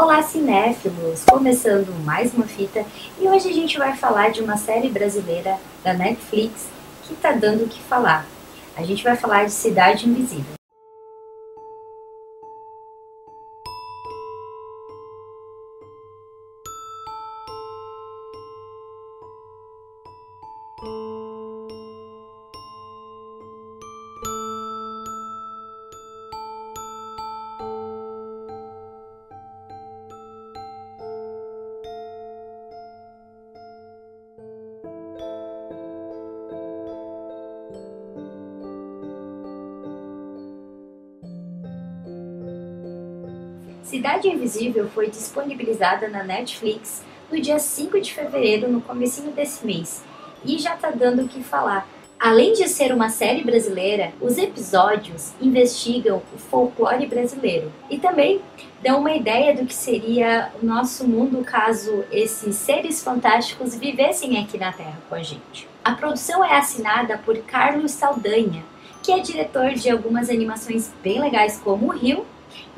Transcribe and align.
Olá, 0.00 0.22
cinéfilos! 0.22 1.24
Começando 1.28 1.92
mais 2.06 2.32
uma 2.32 2.46
fita 2.46 2.86
e 3.20 3.28
hoje 3.28 3.50
a 3.50 3.52
gente 3.52 3.76
vai 3.76 3.94
falar 3.94 4.30
de 4.30 4.40
uma 4.40 4.56
série 4.56 4.88
brasileira 4.88 5.58
da 5.84 5.92
Netflix 5.92 6.68
que 7.02 7.14
tá 7.14 7.32
dando 7.32 7.64
o 7.64 7.68
que 7.68 7.82
falar. 7.82 8.24
A 8.74 8.82
gente 8.82 9.04
vai 9.04 9.14
falar 9.14 9.44
de 9.44 9.52
Cidade 9.52 10.08
Invisível. 10.08 10.59
Cidade 43.82 44.28
Invisível 44.28 44.88
foi 44.88 45.08
disponibilizada 45.08 46.08
na 46.08 46.22
Netflix 46.22 47.02
no 47.30 47.40
dia 47.40 47.58
5 47.58 48.00
de 48.00 48.12
fevereiro, 48.12 48.70
no 48.70 48.80
comecinho 48.80 49.32
desse 49.32 49.64
mês, 49.64 50.02
e 50.44 50.58
já 50.58 50.76
tá 50.76 50.90
dando 50.90 51.22
o 51.22 51.28
que 51.28 51.42
falar. 51.42 51.88
Além 52.18 52.52
de 52.52 52.68
ser 52.68 52.92
uma 52.92 53.08
série 53.08 53.42
brasileira, 53.42 54.12
os 54.20 54.36
episódios 54.36 55.32
investigam 55.40 56.22
o 56.34 56.38
folclore 56.38 57.06
brasileiro 57.06 57.72
e 57.88 57.98
também 57.98 58.42
dão 58.82 59.00
uma 59.00 59.14
ideia 59.14 59.56
do 59.56 59.64
que 59.64 59.72
seria 59.72 60.52
o 60.62 60.66
nosso 60.66 61.08
mundo 61.08 61.42
caso 61.42 62.04
esses 62.12 62.56
seres 62.56 63.02
fantásticos 63.02 63.74
vivessem 63.74 64.38
aqui 64.38 64.58
na 64.58 64.70
Terra 64.70 64.98
com 65.08 65.14
a 65.14 65.22
gente. 65.22 65.66
A 65.82 65.92
produção 65.92 66.44
é 66.44 66.58
assinada 66.58 67.16
por 67.16 67.38
Carlos 67.38 67.92
Saldanha, 67.92 68.62
que 69.02 69.12
é 69.12 69.20
diretor 69.20 69.72
de 69.72 69.88
algumas 69.88 70.28
animações 70.28 70.92
bem 71.02 71.18
legais 71.18 71.58
como 71.64 71.86
O 71.86 71.96
Rio 71.96 72.26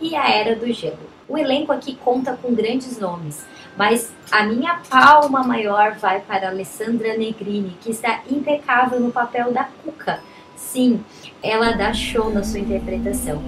e 0.00 0.14
A 0.16 0.28
Era 0.28 0.56
do 0.56 0.70
Gelo. 0.72 1.10
O 1.28 1.38
elenco 1.38 1.72
aqui 1.72 1.94
conta 1.94 2.36
com 2.40 2.54
grandes 2.54 2.98
nomes, 2.98 3.44
mas 3.76 4.12
a 4.30 4.44
minha 4.44 4.80
palma 4.88 5.42
maior 5.42 5.92
vai 5.92 6.20
para 6.20 6.48
Alessandra 6.48 7.16
Negrini, 7.16 7.76
que 7.80 7.90
está 7.90 8.20
impecável 8.30 9.00
no 9.00 9.10
papel 9.10 9.52
da 9.52 9.64
Cuca. 9.64 10.20
Sim, 10.56 11.04
ela 11.42 11.72
dá 11.72 11.92
show 11.92 12.30
na 12.32 12.44
sua 12.44 12.60
interpretação. 12.60 13.42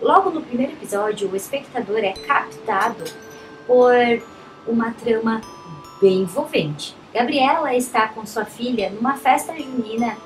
Logo 0.00 0.30
no 0.30 0.42
primeiro 0.42 0.72
episódio, 0.72 1.30
o 1.30 1.34
espectador 1.34 1.98
é 1.98 2.12
captado 2.12 3.04
por 3.66 3.94
uma 4.66 4.92
trama 4.92 5.40
bem 6.00 6.20
envolvente. 6.20 6.94
Gabriela 7.14 7.72
está 7.76 8.08
com 8.08 8.26
sua 8.26 8.44
filha 8.44 8.90
numa 8.90 9.16
festa 9.16 9.56
junina 9.56 10.18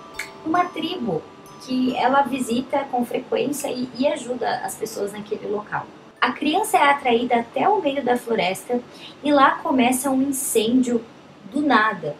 uma 0.46 0.64
tribo 0.64 1.22
que 1.60 1.94
ela 1.94 2.22
visita 2.22 2.78
com 2.90 3.04
frequência 3.04 3.68
e, 3.68 3.90
e 3.98 4.08
ajuda 4.08 4.62
as 4.64 4.74
pessoas 4.74 5.12
naquele 5.12 5.46
local. 5.48 5.84
A 6.18 6.32
criança 6.32 6.78
é 6.78 6.82
atraída 6.82 7.40
até 7.40 7.68
o 7.68 7.82
meio 7.82 8.02
da 8.02 8.16
floresta 8.16 8.80
e 9.22 9.30
lá 9.30 9.56
começa 9.56 10.08
um 10.08 10.22
incêndio 10.22 11.04
do 11.52 11.60
nada, 11.60 12.16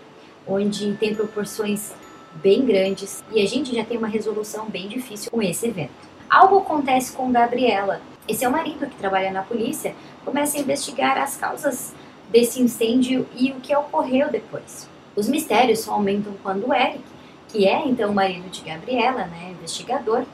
onde 0.47 0.93
tem 0.97 1.15
proporções 1.15 1.95
bem 2.35 2.67
grandes 2.67 3.25
e 3.33 3.43
a 3.43 3.47
gente 3.47 3.75
já 3.75 3.83
tem 3.83 3.97
uma 3.97 4.07
resolução 4.07 4.67
bem 4.67 4.87
difícil 4.87 5.31
com 5.31 5.41
esse 5.41 5.67
evento. 5.67 5.93
Algo 6.29 6.59
acontece 6.59 7.13
com 7.13 7.33
Gabriela. 7.33 8.03
Esse 8.29 8.45
é 8.45 8.49
o 8.49 8.53
marido 8.53 8.87
que 8.87 8.97
trabalha 8.97 9.31
na 9.31 9.43
polícia, 9.43 9.95
começa 10.27 10.59
a 10.59 10.61
investigar 10.61 11.17
as 11.17 11.37
causas 11.37 11.95
desse 12.29 12.61
incêndio 12.61 13.27
e 13.37 13.51
o 13.51 13.57
que 13.57 13.75
ocorreu 13.75 14.31
depois. 14.31 14.89
Os 15.17 15.29
mistérios 15.29 15.81
só 15.81 15.93
aumentam 15.93 16.33
quando 16.43 16.73
Eric, 16.73 17.03
que 17.49 17.67
é 17.67 17.87
então 17.87 18.11
o 18.11 18.15
marido 18.15 18.49
de 18.51 18.63
Gabriela, 18.63 19.27
né, 19.27 19.53
investigador, 19.59 20.25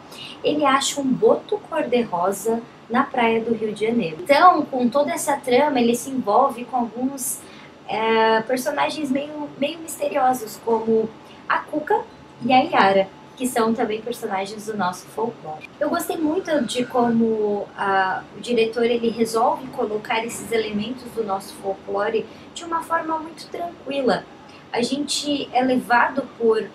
ele 0.42 0.64
acha 0.64 1.00
um 1.00 1.04
boto 1.04 1.58
cor-de-rosa 1.70 2.60
na 2.90 3.04
praia 3.04 3.40
do 3.40 3.54
Rio 3.54 3.72
de 3.72 3.86
Janeiro. 3.86 4.18
Então, 4.20 4.62
com 4.66 4.88
toda 4.88 5.12
essa 5.12 5.36
trama, 5.36 5.80
ele 5.80 5.94
se 5.94 6.10
envolve 6.10 6.64
com 6.64 6.76
alguns 6.76 7.40
é, 7.88 8.40
personagens 8.42 9.10
meio, 9.10 9.48
meio 9.58 9.78
misteriosos, 9.78 10.60
como 10.64 11.08
a 11.48 11.58
Cuca 11.58 12.02
e 12.44 12.52
a 12.52 12.58
Yara, 12.58 13.08
que 13.36 13.46
são 13.46 13.74
também 13.74 14.00
personagens 14.00 14.66
do 14.66 14.76
nosso 14.76 15.06
folclore. 15.06 15.68
Eu 15.80 15.90
gostei 15.90 16.16
muito 16.16 16.64
de 16.64 16.84
como 16.84 17.66
a, 17.76 18.22
o 18.36 18.40
diretor 18.40 18.84
ele 18.84 19.10
resolve 19.10 19.66
colocar 19.68 20.24
esses 20.24 20.50
elementos 20.52 21.04
do 21.12 21.24
nosso 21.24 21.54
folclore 21.54 22.24
de 22.54 22.64
uma 22.64 22.82
forma 22.82 23.18
muito 23.18 23.48
tranquila. 23.48 24.24
A 24.72 24.82
gente 24.82 25.48
é 25.52 25.62
levado 25.62 26.22
por 26.38 26.68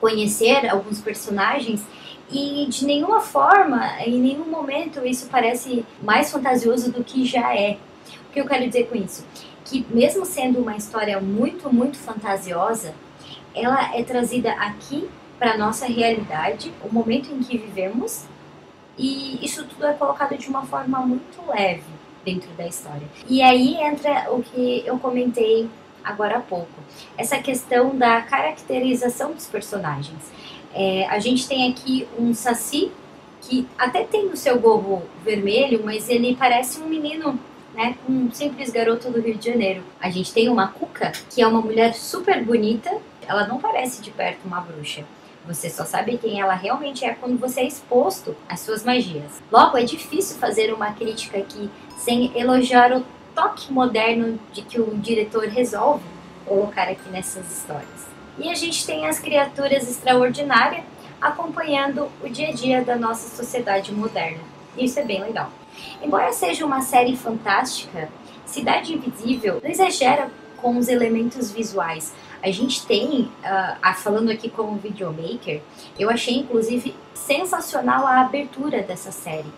conhecer 0.00 0.68
alguns 0.68 1.00
personagens 1.00 1.84
e 2.30 2.66
de 2.68 2.84
nenhuma 2.84 3.20
forma, 3.20 4.00
em 4.00 4.20
nenhum 4.20 4.46
momento 4.46 5.06
isso 5.06 5.28
parece 5.30 5.84
mais 6.02 6.30
fantasioso 6.30 6.92
do 6.92 7.02
que 7.02 7.24
já 7.24 7.54
é. 7.56 7.78
O 8.28 8.32
que 8.32 8.40
eu 8.40 8.46
quero 8.46 8.66
dizer 8.66 8.88
com 8.88 8.96
isso? 8.96 9.24
Que 9.64 9.86
mesmo 9.90 10.24
sendo 10.24 10.60
uma 10.60 10.76
história 10.76 11.20
muito, 11.20 11.72
muito 11.72 11.96
fantasiosa, 11.96 12.94
ela 13.54 13.96
é 13.96 14.02
trazida 14.02 14.52
aqui 14.52 15.08
para 15.38 15.56
nossa 15.56 15.86
realidade, 15.86 16.72
o 16.82 16.92
momento 16.92 17.32
em 17.32 17.40
que 17.40 17.58
vivemos, 17.58 18.24
e 18.96 19.44
isso 19.44 19.64
tudo 19.64 19.86
é 19.86 19.92
colocado 19.92 20.36
de 20.36 20.48
uma 20.48 20.64
forma 20.64 21.00
muito 21.00 21.38
leve 21.48 21.82
dentro 22.24 22.50
da 22.52 22.66
história. 22.66 23.06
E 23.28 23.42
aí 23.42 23.74
entra 23.76 24.32
o 24.32 24.42
que 24.42 24.82
eu 24.86 24.98
comentei 24.98 25.68
agora 26.02 26.38
há 26.38 26.40
pouco. 26.40 26.72
Essa 27.16 27.38
questão 27.38 27.96
da 27.96 28.22
caracterização 28.22 29.32
dos 29.32 29.46
personagens. 29.46 30.18
É, 30.74 31.06
a 31.08 31.18
gente 31.18 31.46
tem 31.46 31.70
aqui 31.70 32.08
um 32.18 32.32
Saci, 32.32 32.90
que 33.42 33.66
até 33.78 34.04
tem 34.04 34.26
o 34.26 34.36
seu 34.36 34.58
gorro 34.58 35.02
vermelho, 35.24 35.82
mas 35.84 36.08
ele 36.08 36.34
parece 36.34 36.80
um 36.80 36.86
menino 36.86 37.38
né, 37.76 37.94
um 38.08 38.30
simples 38.32 38.70
garoto 38.70 39.10
do 39.10 39.20
Rio 39.20 39.36
de 39.36 39.50
Janeiro. 39.50 39.82
A 40.00 40.08
gente 40.10 40.32
tem 40.32 40.48
uma 40.48 40.68
Cuca, 40.68 41.12
que 41.30 41.42
é 41.42 41.46
uma 41.46 41.60
mulher 41.60 41.94
super 41.94 42.42
bonita, 42.42 42.90
ela 43.28 43.46
não 43.46 43.60
parece 43.60 44.02
de 44.02 44.10
perto 44.10 44.46
uma 44.46 44.60
bruxa. 44.60 45.04
Você 45.46 45.70
só 45.70 45.84
sabe 45.84 46.18
quem 46.18 46.40
ela 46.40 46.54
realmente 46.54 47.04
é 47.04 47.14
quando 47.14 47.38
você 47.38 47.60
é 47.60 47.66
exposto 47.66 48.36
às 48.48 48.60
suas 48.60 48.82
magias. 48.82 49.40
Logo, 49.50 49.76
é 49.76 49.84
difícil 49.84 50.36
fazer 50.38 50.72
uma 50.72 50.92
crítica 50.92 51.38
aqui 51.38 51.70
sem 51.96 52.36
elogiar 52.38 52.92
o 52.92 53.04
toque 53.34 53.72
moderno 53.72 54.38
de 54.52 54.62
que 54.62 54.80
o 54.80 54.96
diretor 54.96 55.46
resolve 55.46 56.04
colocar 56.44 56.88
aqui 56.88 57.08
nessas 57.10 57.50
histórias. 57.50 58.06
E 58.38 58.50
a 58.50 58.54
gente 58.54 58.84
tem 58.86 59.06
as 59.06 59.18
criaturas 59.18 59.88
extraordinárias 59.88 60.84
acompanhando 61.20 62.10
o 62.22 62.28
dia 62.28 62.48
a 62.48 62.52
dia 62.52 62.84
da 62.84 62.96
nossa 62.96 63.34
sociedade 63.34 63.92
moderna. 63.92 64.42
Isso 64.76 64.98
é 64.98 65.04
bem 65.04 65.22
legal. 65.22 65.50
Embora 66.02 66.32
seja 66.32 66.64
uma 66.64 66.82
série 66.82 67.16
fantástica, 67.16 68.08
Cidade 68.44 68.94
Invisível 68.94 69.60
não 69.62 69.70
exagera 69.70 70.30
com 70.56 70.76
os 70.76 70.88
elementos 70.88 71.50
visuais. 71.50 72.12
A 72.46 72.50
gente 72.52 72.86
tem, 72.86 73.22
uh, 73.22 73.94
falando 73.96 74.30
aqui 74.30 74.48
como 74.48 74.76
videomaker, 74.76 75.60
eu 75.98 76.08
achei 76.08 76.36
inclusive 76.36 76.94
sensacional 77.12 78.06
a 78.06 78.20
abertura 78.20 78.82
dessa 78.82 79.10
série 79.10 79.52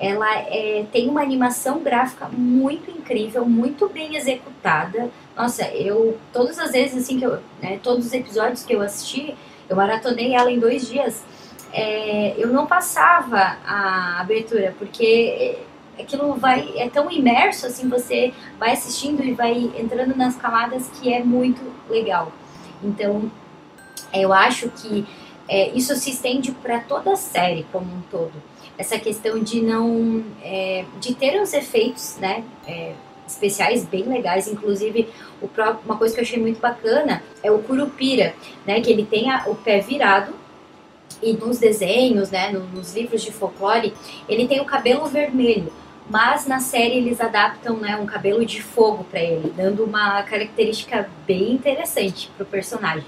ela 0.00 0.34
é, 0.34 0.86
tem 0.90 1.08
uma 1.10 1.20
animação 1.20 1.80
gráfica 1.80 2.26
muito 2.26 2.90
incrível, 2.90 3.44
muito 3.44 3.86
bem 3.86 4.16
executada. 4.16 5.10
Nossa, 5.36 5.68
eu 5.74 6.18
todas 6.32 6.58
as 6.58 6.72
vezes 6.72 7.02
assim 7.02 7.18
que 7.18 7.24
eu, 7.24 7.38
né, 7.60 7.78
todos 7.82 8.06
os 8.06 8.12
episódios 8.14 8.64
que 8.64 8.72
eu 8.72 8.80
assisti, 8.80 9.36
eu 9.68 9.76
maratonei 9.76 10.34
ela 10.34 10.50
em 10.50 10.58
dois 10.58 10.88
dias. 10.88 11.22
É, 11.70 12.34
eu 12.38 12.48
não 12.48 12.66
passava 12.66 13.58
a 13.64 14.20
abertura 14.20 14.74
porque 14.78 15.58
aquilo 16.00 16.34
vai 16.34 16.72
é 16.76 16.88
tão 16.88 17.10
imerso 17.10 17.66
assim 17.66 17.88
você 17.88 18.32
vai 18.58 18.72
assistindo 18.72 19.22
e 19.22 19.32
vai 19.32 19.52
entrando 19.78 20.16
nas 20.16 20.36
camadas 20.36 20.88
que 20.88 21.12
é 21.12 21.22
muito 21.22 21.60
legal. 21.88 22.32
Então, 22.82 23.30
eu 24.12 24.32
acho 24.32 24.68
que 24.70 25.06
é, 25.48 25.70
isso 25.70 25.94
se 25.96 26.10
estende 26.10 26.52
para 26.52 26.80
toda 26.80 27.12
a 27.12 27.16
série 27.16 27.66
como 27.72 27.86
um 27.86 28.00
todo. 28.10 28.32
Essa 28.78 28.98
questão 28.98 29.40
de 29.42 29.60
não 29.60 30.24
é, 30.42 30.84
de 31.00 31.14
ter 31.14 31.40
uns 31.40 31.52
efeitos 31.52 32.16
né 32.18 32.44
é, 32.66 32.94
especiais 33.26 33.84
bem 33.84 34.04
legais. 34.04 34.48
Inclusive 34.48 35.08
o 35.40 35.48
próprio, 35.48 35.80
uma 35.84 35.96
coisa 35.96 36.14
que 36.14 36.20
eu 36.20 36.24
achei 36.24 36.40
muito 36.40 36.60
bacana 36.60 37.22
é 37.42 37.50
o 37.50 37.58
curupira 37.58 38.34
né 38.66 38.80
que 38.80 38.90
ele 38.90 39.04
tem 39.04 39.30
a, 39.30 39.44
o 39.46 39.54
pé 39.54 39.80
virado 39.80 40.34
e 41.22 41.32
nos 41.32 41.58
desenhos 41.58 42.30
né 42.30 42.50
nos 42.50 42.94
livros 42.94 43.22
de 43.22 43.32
folclore 43.32 43.92
ele 44.28 44.46
tem 44.46 44.60
o 44.60 44.64
cabelo 44.64 45.06
vermelho 45.06 45.72
mas 46.10 46.44
na 46.44 46.58
série 46.58 46.96
eles 46.96 47.20
adaptam 47.20 47.76
né, 47.76 47.96
um 47.96 48.04
cabelo 48.04 48.44
de 48.44 48.60
fogo 48.60 49.04
para 49.04 49.20
ele, 49.20 49.52
dando 49.56 49.84
uma 49.84 50.20
característica 50.24 51.08
bem 51.24 51.52
interessante 51.52 52.28
para 52.36 52.42
o 52.42 52.46
personagem. 52.46 53.06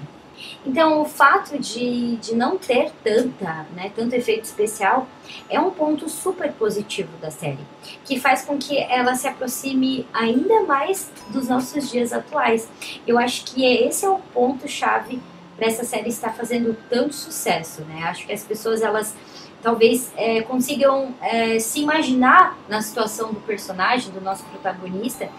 Então, 0.65 1.01
o 1.01 1.05
fato 1.05 1.59
de, 1.59 2.15
de 2.17 2.33
não 2.33 2.57
ter 2.57 2.91
tanta, 3.03 3.65
né, 3.75 3.91
tanto 3.93 4.15
efeito 4.15 4.45
especial 4.45 5.05
é 5.49 5.59
um 5.59 5.69
ponto 5.69 6.07
super 6.07 6.51
positivo 6.53 7.09
da 7.21 7.29
série, 7.29 7.59
que 8.05 8.19
faz 8.19 8.43
com 8.45 8.57
que 8.57 8.77
ela 8.77 9.15
se 9.15 9.27
aproxime 9.27 10.07
ainda 10.13 10.63
mais 10.63 11.11
dos 11.29 11.49
nossos 11.49 11.91
dias 11.91 12.13
atuais. 12.13 12.69
Eu 13.05 13.17
acho 13.17 13.43
que 13.43 13.65
esse 13.65 14.05
é 14.05 14.09
o 14.09 14.19
ponto 14.33 14.67
chave 14.67 15.21
para 15.57 15.67
essa 15.67 15.83
série 15.83 16.09
estar 16.09 16.33
fazendo 16.33 16.75
tanto 16.89 17.13
sucesso, 17.13 17.81
né? 17.83 18.03
Acho 18.05 18.25
que 18.25 18.33
as 18.33 18.43
pessoas 18.43 18.81
elas 18.81 19.13
talvez 19.63 20.11
é, 20.17 20.41
consigam 20.41 21.15
é, 21.21 21.57
se 21.57 21.79
imaginar 21.79 22.59
na 22.67 22.81
situação 22.81 23.33
do 23.33 23.39
personagem, 23.39 24.11
do 24.11 24.19
nosso 24.19 24.43
protagonista, 24.43 25.29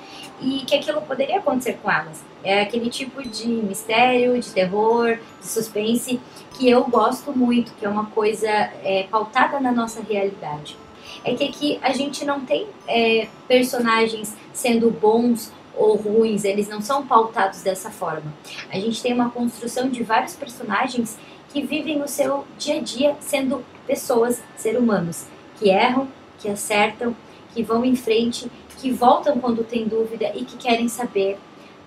e 0.41 0.61
que 0.61 0.75
aquilo 0.75 1.03
poderia 1.03 1.39
acontecer 1.39 1.75
com 1.75 1.91
elas. 1.91 2.25
É 2.43 2.63
aquele 2.63 2.91
tipo 2.91 3.23
de 3.23 3.47
mistério, 3.47 4.41
de 4.41 4.51
terror, 4.51 5.19
de 5.41 5.47
suspense 5.47 6.21
que 6.55 6.69
eu 6.69 6.85
gosto 6.85 7.37
muito, 7.37 7.73
que 7.75 7.85
é 7.85 7.89
uma 7.89 8.07
coisa 8.07 8.49
é, 8.49 9.07
pautada 9.11 9.61
na 9.61 9.71
nossa 9.71 10.03
realidade. 10.03 10.77
É 11.25 11.35
que 11.35 11.45
aqui 11.45 11.79
a 11.83 11.93
gente 11.93 12.25
não 12.25 12.41
tem 12.41 12.67
é, 12.89 13.29
personagens 13.47 14.35
sendo 14.53 14.91
bons 14.91 15.53
ou 15.77 15.97
ruins, 15.97 16.45
eles 16.45 16.69
não 16.69 16.81
são 16.81 17.07
pautados 17.07 17.63
dessa 17.63 17.91
forma. 17.91 18.33
A 18.71 18.79
gente 18.79 19.03
tem 19.03 19.13
uma 19.13 19.31
construção 19.31 19.89
de 19.89 20.03
vários 20.03 20.35
personagens 20.35 21.19
que 21.55 21.63
vivem 21.63 22.03
o 22.03 22.09
seu 22.09 22.45
dia 22.59 22.79
a 22.79 22.83
dia 22.83 23.17
sendo 23.21 23.65
pessoas, 23.87 24.43
seres 24.57 24.81
humanos, 24.81 25.25
que 25.57 25.69
erram, 25.69 26.09
que 26.37 26.49
acertam, 26.49 27.17
que 27.55 27.63
vão 27.63 27.85
em 27.85 27.95
frente, 27.95 28.51
que 28.81 28.91
voltam 28.91 29.39
quando 29.39 29.63
tem 29.63 29.87
dúvida 29.87 30.33
e 30.35 30.45
que 30.45 30.57
querem 30.57 30.89
saber 30.89 31.39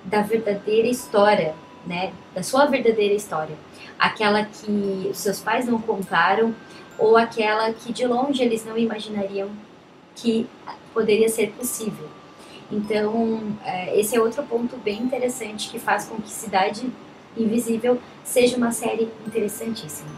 da 0.06 0.22
verdadeira 0.22 0.88
história, 0.88 1.54
né? 1.86 2.14
Da 2.34 2.42
sua 2.42 2.66
verdadeira 2.66 3.14
história. 3.14 3.58
Aquela 4.00 4.46
que 4.46 5.12
seus 5.14 5.42
pais 5.42 5.66
não 5.66 5.82
contaram 5.82 6.56
ou 6.98 7.18
aquela 7.18 7.74
que 7.74 7.92
de 7.92 8.08
longe 8.08 8.42
eles 8.42 8.66
não 8.66 8.78
imaginariam 8.78 9.50
que 10.16 10.48
poderia 10.94 11.28
ser 11.28 11.52
possível. 11.52 12.08
Então, 12.72 13.58
é, 13.66 14.00
esse 14.00 14.16
é 14.16 14.22
outro 14.22 14.44
ponto 14.44 14.78
bem 14.78 15.02
interessante 15.02 15.70
que 15.70 15.78
faz 15.78 16.06
com 16.06 16.16
que 16.22 16.30
Cidade 16.30 16.90
Invisível 17.38 18.00
seja 18.24 18.58
uma 18.58 18.72
série 18.72 19.10
interessantíssima. 19.26 20.10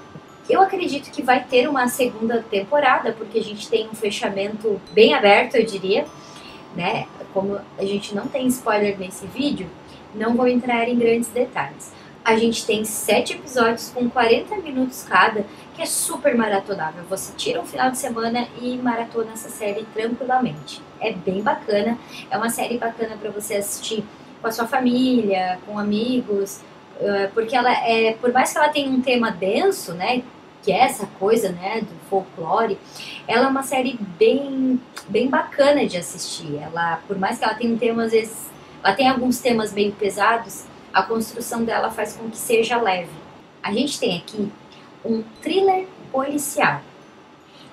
Eu 0.49 0.61
acredito 0.61 1.11
que 1.11 1.21
vai 1.21 1.43
ter 1.43 1.69
uma 1.69 1.87
segunda 1.87 2.43
temporada, 2.49 3.13
porque 3.13 3.37
a 3.37 3.43
gente 3.43 3.69
tem 3.69 3.87
um 3.87 3.93
fechamento 3.93 4.81
bem 4.91 5.13
aberto, 5.13 5.55
eu 5.55 5.65
diria, 5.65 6.05
né? 6.75 7.07
Como 7.33 7.59
a 7.77 7.85
gente 7.85 8.15
não 8.15 8.27
tem 8.27 8.47
spoiler 8.47 8.97
nesse 8.97 9.27
vídeo, 9.27 9.69
não 10.15 10.35
vou 10.35 10.47
entrar 10.47 10.89
em 10.89 10.97
grandes 10.97 11.29
detalhes. 11.29 11.91
A 12.25 12.35
gente 12.35 12.65
tem 12.65 12.83
sete 12.83 13.33
episódios 13.33 13.91
com 13.93 14.09
40 14.09 14.55
minutos 14.57 15.03
cada, 15.07 15.45
que 15.75 15.81
é 15.81 15.85
super 15.85 16.35
maratonável. 16.35 17.03
Você 17.09 17.33
tira 17.37 17.61
um 17.61 17.65
final 17.65 17.91
de 17.91 17.97
semana 17.97 18.47
e 18.61 18.75
maratona 18.77 19.31
essa 19.33 19.49
série 19.49 19.85
tranquilamente. 19.93 20.81
É 20.99 21.11
bem 21.11 21.41
bacana, 21.41 21.97
é 22.29 22.37
uma 22.37 22.49
série 22.49 22.77
bacana 22.77 23.15
para 23.17 23.31
você 23.31 23.55
assistir 23.55 24.03
com 24.41 24.47
a 24.47 24.51
sua 24.51 24.67
família, 24.67 25.59
com 25.65 25.77
amigos, 25.77 26.61
porque 27.33 27.55
ela 27.55 27.71
é, 27.71 28.13
por 28.13 28.31
mais 28.33 28.51
que 28.51 28.57
ela 28.57 28.69
tenha 28.69 28.89
um 28.89 29.01
tema 29.01 29.31
denso, 29.31 29.93
né, 29.93 30.23
que 30.61 30.71
é 30.71 30.79
essa 30.79 31.07
coisa, 31.19 31.49
né, 31.49 31.81
do 31.81 32.09
folclore, 32.09 32.77
ela 33.27 33.45
é 33.45 33.47
uma 33.47 33.63
série 33.63 33.97
bem, 34.17 34.79
bem 35.07 35.29
bacana 35.29 35.85
de 35.85 35.97
assistir. 35.97 36.57
Ela, 36.57 37.01
por 37.07 37.17
mais 37.17 37.39
que 37.39 37.45
ela 37.45 37.53
tenha 37.53 37.73
um 37.73 37.77
tema 37.77 38.03
às 38.03 38.11
vezes, 38.11 38.49
ela 38.83 38.93
tem 38.93 39.07
alguns 39.07 39.39
temas 39.39 39.73
meio 39.73 39.91
pesados, 39.93 40.65
a 40.93 41.03
construção 41.03 41.63
dela 41.63 41.89
faz 41.89 42.15
com 42.15 42.29
que 42.29 42.37
seja 42.37 42.81
leve. 42.81 43.11
A 43.61 43.71
gente 43.71 43.99
tem 43.99 44.17
aqui 44.17 44.51
um 45.05 45.23
thriller 45.41 45.87
policial. 46.11 46.81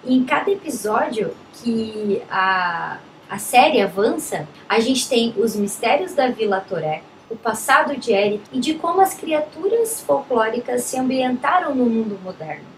E 0.05 0.17
em 0.17 0.25
cada 0.25 0.51
episódio 0.51 1.35
que 1.55 2.23
a, 2.31 2.99
a 3.29 3.39
série 3.39 3.81
avança, 3.81 4.47
a 4.69 4.79
gente 4.79 5.09
tem 5.09 5.35
os 5.37 5.57
mistérios 5.57 6.15
da 6.15 6.29
Vila 6.29 6.61
Toré, 6.61 7.03
o 7.29 7.37
passado 7.37 7.97
de 7.97 8.13
Eric 8.13 8.45
e 8.53 8.61
de 8.61 8.75
como 8.75 9.01
as 9.01 9.15
criaturas 9.15 10.01
folclóricas 10.01 10.85
se 10.85 10.99
ambientaram 10.99 11.75
no 11.75 11.87
mundo 11.87 12.19
moderno. 12.23 12.77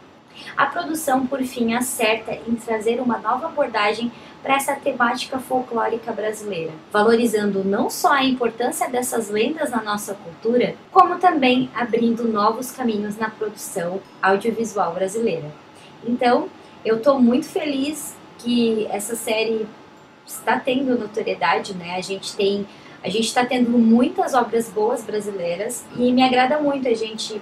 A 0.56 0.66
produção, 0.66 1.26
por 1.26 1.42
fim, 1.42 1.74
acerta 1.74 2.32
em 2.32 2.54
trazer 2.54 3.00
uma 3.00 3.18
nova 3.18 3.46
abordagem 3.46 4.10
para 4.42 4.54
essa 4.54 4.74
temática 4.74 5.38
folclórica 5.38 6.12
brasileira, 6.12 6.72
valorizando 6.92 7.64
não 7.64 7.90
só 7.90 8.12
a 8.12 8.24
importância 8.24 8.88
dessas 8.88 9.28
lendas 9.28 9.70
na 9.70 9.82
nossa 9.82 10.14
cultura, 10.14 10.76
como 10.92 11.18
também 11.18 11.68
abrindo 11.74 12.26
novos 12.28 12.70
caminhos 12.70 13.16
na 13.16 13.28
produção 13.28 14.00
audiovisual 14.22 14.94
brasileira. 14.94 15.50
Então, 16.06 16.48
eu 16.84 16.98
estou 16.98 17.20
muito 17.20 17.46
feliz 17.46 18.16
que 18.38 18.86
essa 18.90 19.16
série 19.16 19.66
está 20.28 20.58
tendo 20.60 20.98
notoriedade, 20.98 21.75
né? 21.75 21.96
A 21.96 22.00
gente 22.00 22.36
tem, 22.36 22.66
a 23.02 23.08
gente 23.08 23.26
está 23.26 23.44
tendo 23.44 23.70
muitas 23.70 24.34
obras 24.34 24.69
boas 24.69 25.02
brasileiras 25.02 25.84
e 25.96 26.12
me 26.12 26.22
agrada 26.22 26.60
muito 26.60 26.86
a 26.86 26.94
gente 26.94 27.40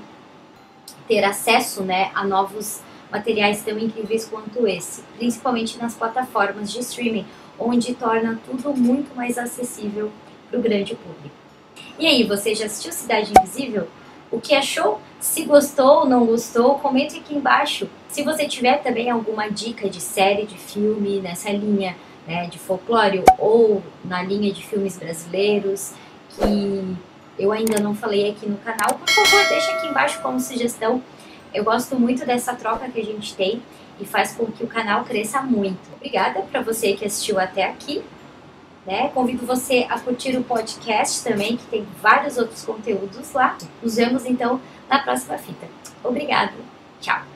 ter 1.07 1.23
acesso, 1.25 1.83
né, 1.83 2.11
a 2.15 2.25
novos 2.25 2.81
materiais 3.11 3.63
tão 3.63 3.79
incríveis 3.79 4.25
quanto 4.25 4.67
esse, 4.67 5.03
principalmente 5.17 5.79
nas 5.79 5.95
plataformas 5.95 6.73
de 6.73 6.81
streaming, 6.81 7.25
onde 7.59 7.95
torna 7.95 8.41
tudo 8.45 8.77
muito 8.77 9.15
mais 9.15 9.39
acessível 9.39 10.11
para 10.51 10.59
o 10.59 10.63
grande 10.63 10.95
público. 10.97 11.35
E 11.99 12.07
aí, 12.07 12.25
você 12.25 12.55
já 12.55 12.67
assistiu 12.67 12.93
Cidade 12.93 13.33
Invisível? 13.39 13.89
O 14.31 14.41
que 14.41 14.55
achou? 14.55 15.01
Se 15.21 15.45
gostou 15.45 16.01
ou 16.01 16.07
não 16.07 16.27
gostou, 16.27 16.79
comente 16.79 17.17
aqui 17.19 17.35
embaixo. 17.35 17.89
Se 18.09 18.23
você 18.23 18.47
tiver 18.47 18.83
também 18.83 19.09
alguma 19.09 19.49
dica 19.49 19.89
de 19.89 20.01
série, 20.01 20.45
de 20.45 20.59
filme 20.59 21.21
nessa 21.21 21.51
linha 21.51 21.97
né, 22.27 22.47
de 22.47 22.59
folclore 22.59 23.23
ou 23.39 23.83
na 24.05 24.23
linha 24.23 24.53
de 24.53 24.65
filmes 24.65 24.97
brasileiros 24.97 25.93
que 26.31 26.97
eu 27.39 27.53
ainda 27.53 27.81
não 27.81 27.95
falei 27.95 28.31
aqui 28.31 28.47
no 28.49 28.57
canal, 28.59 28.99
por 28.99 29.09
favor, 29.09 29.49
deixa 29.49 29.73
aqui 29.73 29.87
embaixo 29.87 30.21
como 30.23 30.41
sugestão 30.41 31.03
eu 31.57 31.65
gosto 31.65 31.99
muito 31.99 32.27
dessa 32.27 32.55
troca 32.55 32.87
que 32.87 33.01
a 33.01 33.05
gente 33.05 33.35
tem 33.35 33.63
e 33.99 34.05
faz 34.05 34.33
com 34.35 34.45
que 34.45 34.63
o 34.63 34.67
canal 34.67 35.05
cresça 35.05 35.41
muito. 35.41 35.81
Obrigada 35.95 36.43
para 36.43 36.61
você 36.61 36.93
que 36.93 37.05
assistiu 37.05 37.41
até 37.41 37.65
aqui. 37.65 38.05
Né? 38.87 39.09
Convido 39.09 39.47
você 39.47 39.87
a 39.89 39.99
curtir 39.99 40.37
o 40.37 40.45
podcast 40.45 41.25
também, 41.25 41.57
que 41.57 41.65
tem 41.67 41.87
vários 42.01 42.37
outros 42.37 42.63
conteúdos 42.63 43.33
lá. 43.33 43.57
Nos 43.83 43.97
vemos 43.97 44.27
então 44.27 44.61
na 44.89 44.99
próxima 44.99 45.39
fita. 45.39 45.67
Obrigada. 46.05 46.53
Tchau. 47.01 47.36